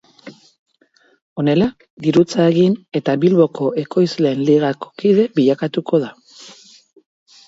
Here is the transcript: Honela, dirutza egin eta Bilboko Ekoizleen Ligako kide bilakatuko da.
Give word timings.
Honela, 1.41 1.65
dirutza 2.05 2.47
egin 2.53 2.73
eta 2.99 3.15
Bilboko 3.23 3.67
Ekoizleen 3.81 4.41
Ligako 4.47 4.89
kide 5.03 5.27
bilakatuko 5.37 6.01
da. 6.05 6.11